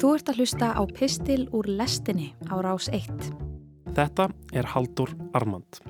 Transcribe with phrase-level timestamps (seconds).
[0.00, 3.20] Þú ert að hlusta á Pistil úr lestinni á rás 1.
[3.92, 5.89] Þetta er Haldur Armand.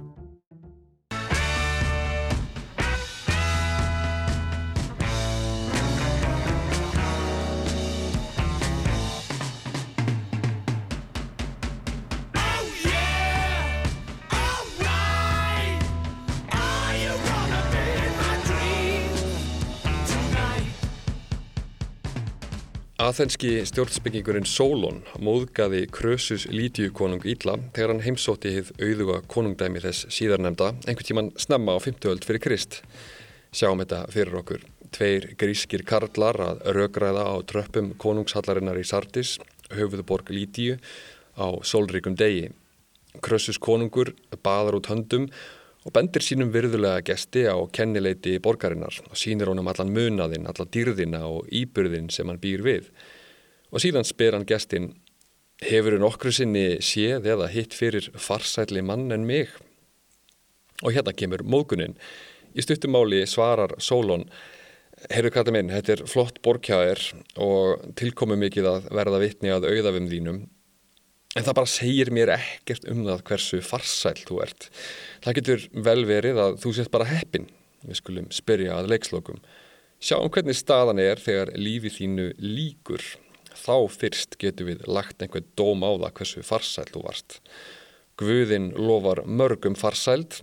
[23.10, 30.06] Aþenski stjórnsbyggingurinn Solon móðgaði Krösus Lítiu konung Ílla þegar hann heimsótti hið auðuga konungdæmi þess
[30.14, 32.78] síðarnemda einhvern tíman snemma á 50 öld fyrir Krist.
[33.50, 34.62] Sjáum þetta fyrir okkur.
[34.94, 39.40] Tveir grískir karlar að rögræða á tröppum konungshallarinnar í Sardis,
[39.74, 40.78] höfuðborg Lítiu,
[41.34, 42.52] á sólríkum degi.
[43.18, 49.48] Krösus konungur baðar út höndum og bendir sínum virðulega gesti á kennileiti borgarinnar og sínir
[49.48, 52.90] honum allan munaðinn, allan dýrðina og íbyrðin sem hann býr við.
[53.72, 54.90] Og síðan spyr hann gestin,
[55.64, 59.48] hefur hann okkur sinni séð eða hitt fyrir farsætli mann en mig?
[60.84, 61.96] Og hérna kemur móðguninn.
[62.52, 64.26] Í stuttumáli svarar Solon,
[65.08, 67.06] heyrðu kallið minn, þetta er flott borkjæðir
[67.40, 70.42] og tilkomu mikið að verða vitni að auðafum þínum
[71.38, 74.66] En það bara segir mér ekkert um það hversu farsæl þú ert.
[75.22, 77.46] Það getur vel verið að þú sést bara heppin.
[77.86, 79.38] Við skulum spyrja að leikslokum.
[80.02, 83.04] Sjáum hvernig staðan er þegar lífið þínu líkur.
[83.60, 87.38] Þá fyrst getur við lagt einhvern dóm á það hversu farsæl þú varst.
[88.18, 90.40] Guðin lofar mörgum farsæld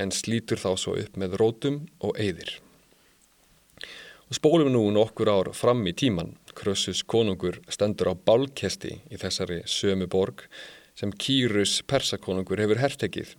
[0.00, 2.56] en slítur þá svo upp með rótum og eyðir.
[4.24, 6.32] Og spólum nú nokkur ár fram í tíman.
[6.64, 10.46] Krössus konungur stendur á bálkesti í þessari sömu borg
[10.96, 13.34] sem Kýrus persakonungur hefur herrtekið.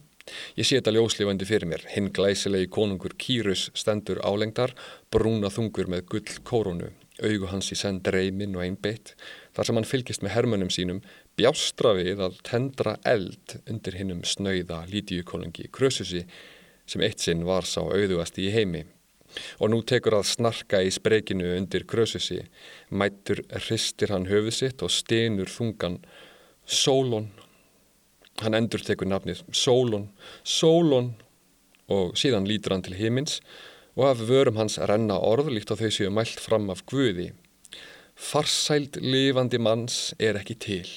[0.59, 1.87] Ég sé þetta ljóslifandi fyrir mér.
[1.89, 4.75] Hinn glæsilegi konungur Kýrus stendur álengdar,
[5.09, 6.91] brúna þungur með gull kórunu,
[7.25, 9.15] augu hans í senn dreimin og einbeitt.
[9.57, 11.01] Þar sem hann fylgist með hermönum sínum,
[11.33, 16.27] bjástra við að tendra eld undir hinnum snauða lítiukonungi Krössusi
[16.85, 18.85] sem eitt sinn var sá auðuasti í heimi.
[19.59, 22.41] Og nú tekur að snarka í sprekinu undir krösusi,
[22.89, 25.99] mætur hristir hann höfuð sitt og stenur þungan
[26.65, 27.29] Sólon.
[28.41, 30.09] Hann endur tekur nafnið Sólon,
[30.43, 31.13] Sólon
[31.91, 33.39] og síðan lítur hann til himins
[33.95, 37.31] og af vörum hans renna orð líkt á þau séu mælt fram af Guði.
[38.15, 40.89] Farsæld lifandi manns er ekki til.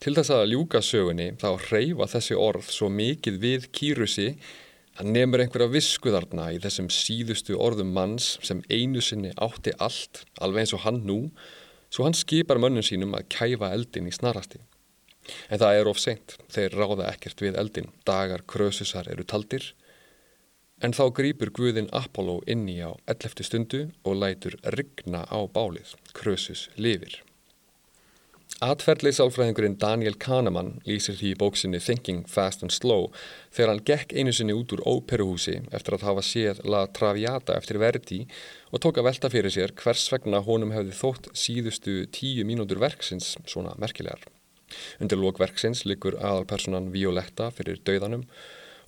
[0.00, 4.28] Til þess að ljúka sögunni þá reyfa þessi orð svo mikið við kýrusi
[5.00, 10.66] Hann nefnur einhverja viskuðarna í þessum síðustu orðum manns sem einu sinni átti allt, alveg
[10.66, 11.16] eins og hann nú,
[11.88, 14.60] svo hann skipar mönnum sínum að kæfa eldin í snarasti.
[15.48, 19.70] En það er of seint, þeir ráða ekkert við eldin, dagar krösusar eru taldir,
[20.84, 23.48] en þá grýpur Guðin Apollo inni á 11.
[23.48, 27.22] stundu og lætur rigna á bálið, krösus lifir.
[28.60, 33.06] Atferðlið sálfræðingurinn Daniel Kahneman lýsir því í bóksinni Thinking Fast and Slow
[33.48, 37.78] þegar hann gekk einu sinni út úr óperuhúsi eftir að hafa séð La Traviata eftir
[37.80, 38.18] Verdi
[38.68, 43.30] og tók að velta fyrir sér hvers vegna honum hefði þótt síðustu tíu mínútur verksins
[43.48, 44.20] svona merkilegar.
[45.00, 48.26] Undir lókverksins likur aðalpersonan Violetta fyrir dauðanum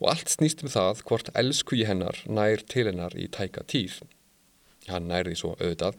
[0.03, 4.03] og allt snýst um það hvort elskuji hennar nær til hennar í tæka tíð.
[4.93, 5.97] Hann nærði svo auðvitað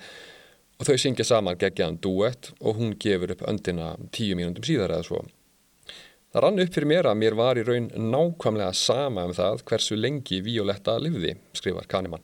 [0.79, 5.07] og þau syngja saman geggjaðan duett og hún gefur upp öndina tíu mínundum síðar eða
[5.07, 5.23] svo.
[6.33, 9.97] Það rann upp fyrir mér að mér var í raun nákvæmlega sama um það hversu
[9.99, 12.23] lengi Violetta livði, skrifar Kahneman.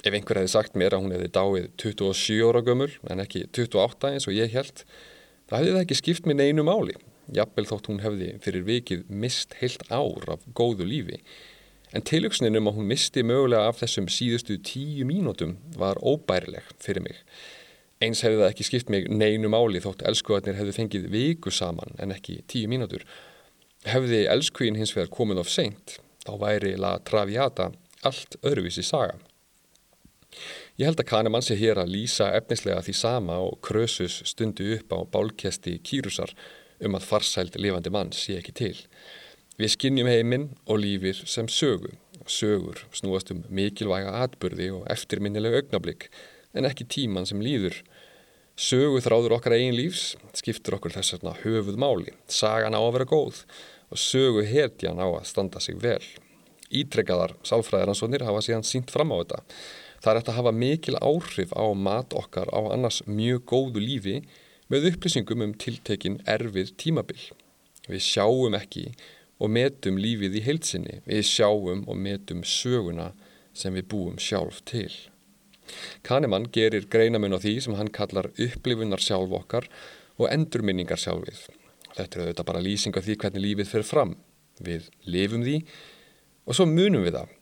[0.00, 4.12] Ef einhver hefði sagt mér að hún hefði dáið 27 ára gömul en ekki 28
[4.14, 4.86] eins og ég held,
[5.50, 6.96] það hefði það ekki skipt mér neinu máli.
[7.36, 11.20] Jafnvel þótt hún hefði fyrir vikið mist heilt ár af góðu lífi.
[11.92, 17.04] En tilöksnin um að hún misti mögulega af þessum síðustu tíu mínútum var óbærileg fyrir
[17.04, 17.20] mig.
[18.04, 22.12] Eins hefði það ekki skipt mig neinu máli þótt elskuðarnir hefði fengið viku saman en
[22.12, 23.06] ekki tíu mínútur.
[23.88, 25.96] Hefði elskuðin hins vegar komið of seint,
[26.26, 27.70] þá væri La Traviata
[28.04, 29.16] allt öðruvísi saga.
[30.76, 34.92] Ég held að Kahneman sé hér að lýsa efnislega því sama og Krösus stundu upp
[34.92, 36.34] á bálkesti kýrusar
[36.84, 38.74] um að farsæld lifandi mann sé ekki til.
[39.56, 41.94] Við skinnjum heiminn og lífir sem sögu.
[42.28, 46.10] Sögur snúast um mikilvæga atbyrði og eftirminnileg augnablík
[46.56, 47.78] en ekki tíman sem líður.
[48.56, 52.14] Sögu þráður okkar eigin lífs skiptur okkur þess að höfuð máli.
[52.26, 53.42] Sagan á að vera góð
[53.92, 56.02] og sögu hetjan á að standa sig vel.
[56.72, 59.42] Ítrekkaðar sálfræðaransónir hafa síðan sínt fram á þetta.
[60.02, 64.16] Það er að hafa mikil áhrif á mat okkar á annars mjög góðu lífi
[64.72, 67.20] með upplýsingum um tiltekin erfið tímabil.
[67.86, 68.88] Við sjáum ekki
[69.38, 71.00] og metum lífið í heilsinni.
[71.06, 73.12] Við sjáum og metum söguna
[73.56, 74.90] sem við búum sjálf til.
[76.06, 79.68] Kahneman gerir greinamun á því sem hann kallar upplifunar sjálf okkar
[80.16, 81.46] og endurminningar sjálfið.
[81.96, 84.14] Þetta er auðvitað bara lýsing af því hvernig lífið fyrir fram.
[84.60, 85.58] Við lifum því
[86.46, 87.34] og svo munum við það.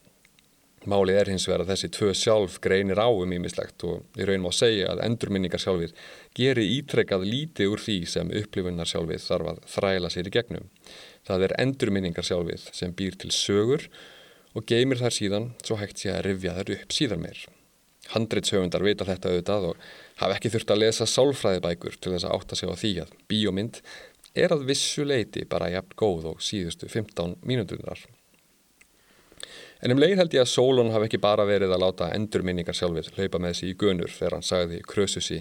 [0.85, 4.51] Málið er hins vegar að þessi tvö sjálf greinir á um ímislegt og ég raunum
[4.51, 5.95] á að segja að endurminningar sjálfið
[6.37, 10.69] gerir ítrekkað lítið úr því sem upplifunar sjálfið þarf að þræla sér í gegnum.
[11.25, 13.89] Það er endurminningar sjálfið sem býr til sögur
[14.53, 17.41] og geymir þær síðan svo hægt sé að rifja þær upp síðan meir.
[18.13, 19.87] Handreitshöfundar vita þetta auðvitað og
[20.21, 23.81] hafa ekki þurft að lesa sálfræðibækur til þess að átta sig á því að bíómynd
[24.35, 28.03] er að vissu leiti bara jafn góð og síðustu 15 mínútunar.
[29.85, 33.11] En um leið held ég að Solon hafi ekki bara verið að láta endurminningar sjálfið
[33.19, 35.41] hlaupa með þessi í gunur þegar hann sagði krösusi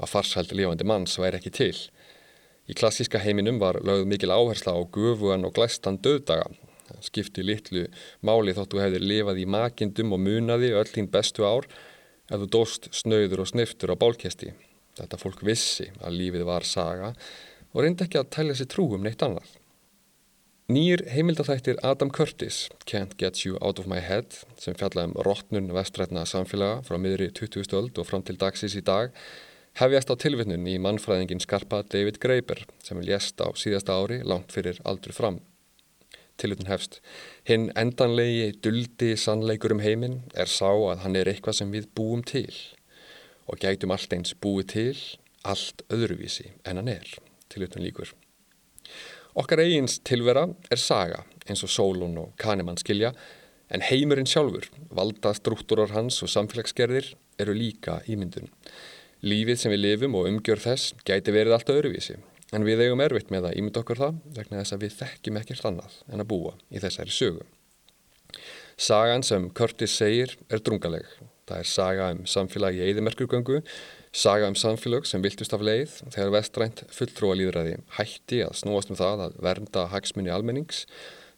[0.00, 1.76] að farshældi lifandi manns væri ekki til.
[2.66, 6.48] Í klassíska heiminum var lögð mikil áhersla á gufuan og glæstan döðdaga.
[7.04, 7.86] Skipti litlu
[8.24, 11.68] máli þóttu hefðir lifað í makindum og munaði öll þín bestu ár
[12.30, 14.54] ef þú dóst snauður og sniftur á bálkesti.
[14.94, 17.12] Þetta fólk vissi að lífið var saga
[17.74, 19.56] og reyndi ekki að tælja sér trú um neitt annað.
[20.72, 25.66] Nýjir heimildathættir Adam Curtis, Can't Get You Out of My Head, sem fjallaði um rótnun
[25.76, 27.68] vestrætna samfélaga frá miðri 20.
[27.76, 29.12] öld og fram til dagsins í dag,
[29.76, 34.80] hefjast á tilvittnun í mannfræðingin skarpa David Graeber sem lést á síðasta ári langt fyrir
[34.88, 35.42] aldur fram.
[36.40, 36.98] Tilvittun hefst.
[37.46, 42.24] Hinn endanlegi, duldi sannleikur um heiminn er sá að hann er eitthvað sem við búum
[42.26, 42.50] til
[43.44, 44.98] og gætum allt eins búið til,
[45.44, 47.06] allt öðruvísi en hann er.
[47.52, 48.10] Tilvittun líkur.
[49.36, 53.12] Okkar eigins tilvera er saga eins og Solon og Kahneman skilja
[53.74, 58.50] en heimurinn sjálfur, valda struktúrar hans og samfélagsgerðir eru líka ímyndun.
[59.24, 62.18] Lífið sem við lifum og umgjör þess gæti verið allt öðruvísi
[62.54, 65.68] en við eigum erfitt með að ímynda okkur það vegna þess að við þekkjum ekkert
[65.70, 67.44] annað en að búa í þessari sögu.
[68.74, 71.06] Sagan sem Curtis segir er drungaleg.
[71.44, 73.60] Það er saga um samfélagi í eðimerkurgöngu
[74.14, 79.22] Saga um samfélög sem viltust af leið þegar vestrænt fulltrúalýðræði hætti að snúast um það
[79.24, 80.84] að vernda hagsmunni almennings,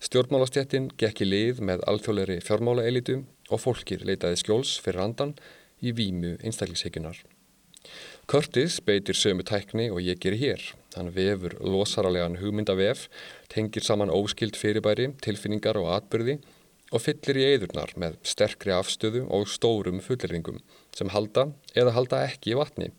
[0.05, 5.33] stjórnmálastjættin gekk í lið með alþjóðleiri fjármálaelitu og fólkir leitaði skjóls fyrir andan
[5.81, 7.23] í výmu einstaklingsheikunar.
[8.29, 10.69] Curtis beitir sömu tækni og ég gerir hér.
[10.97, 13.07] Hann vefur losaralegan hugmyndavef,
[13.53, 16.39] tengir saman óskild fyrirbæri, tilfinningar og atbyrði
[16.95, 20.61] og fyllir í eðurnar með sterkri afstöðu og stórum fullirringum
[20.97, 22.93] sem halda eða halda ekki í vatni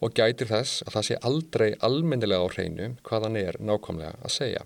[0.00, 4.36] og gætir þess að það sé aldrei almennilega á hreinu hvað hann er nákvæmlega að
[4.36, 4.64] segja.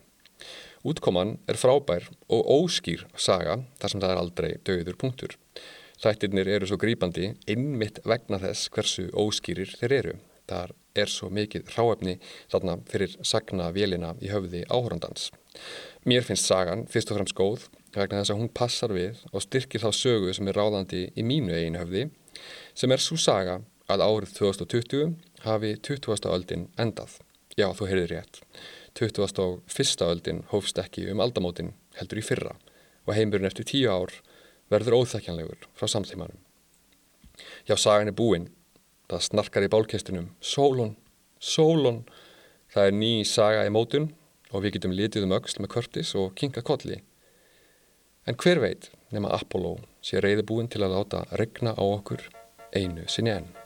[0.87, 5.33] Útkoman er frábær og óskýr saga þar sem það er aldrei döður punktur.
[5.99, 10.19] Þættirnir eru svo grýpandi innmitt vegna þess hversu óskýrir þeir eru.
[10.47, 10.77] Þar er
[11.13, 12.17] svo mikið ráefni
[12.53, 15.31] þarna fyrir sagna vélina í höfði áhórandans.
[16.09, 19.85] Mér finnst sagan fyrst og fremst góð vegna þess að hún passar við og styrkir
[19.85, 22.09] þá sögu sem er ráðandi í mínu einu höfði
[22.77, 23.61] sem er svo saga
[23.93, 25.15] að árið 2020
[25.45, 26.29] hafi 20.
[26.33, 27.21] öldin endað.
[27.57, 28.41] Já, þú heyrðir rétt.
[28.99, 30.05] 21.
[30.09, 32.57] öldin hófst ekki um aldamótin heldur í fyrra
[33.07, 34.13] og heimurinn eftir tíu ár
[34.73, 36.39] verður óþekkjanlegur frá samtímanum.
[37.69, 38.51] Já, sagan er búinn.
[39.07, 40.31] Það snarkar í bálkestunum.
[40.43, 40.97] Sólon,
[41.39, 42.03] sólon.
[42.75, 44.11] Það er ný saga í mótun
[44.51, 46.99] og við getum litið um auksl með körtis og kinga kolli.
[48.27, 52.27] En hver veit nema Apollo sé reyðbúin til að láta regna á okkur
[52.75, 53.66] einu sinni enn.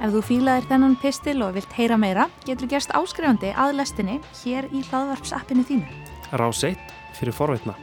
[0.00, 4.70] Ef þú fílaðir þennan pistil og vilt heyra meira, getur gerst áskrifandi að lestinni hér
[4.72, 6.00] í hlaðvarpsappinu þínu.
[6.32, 6.80] 1
[7.18, 7.76] fyrir forveitna.